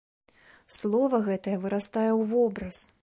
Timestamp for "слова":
0.77-1.19